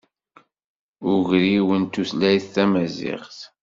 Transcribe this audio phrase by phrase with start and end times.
[1.11, 3.39] Ugriw n tutlayt tamaziɣt.